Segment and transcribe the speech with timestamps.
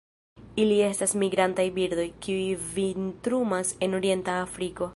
[0.61, 2.47] Ili estas migrantaj birdoj, kiuj
[2.79, 4.89] vintrumas en orienta Afriko.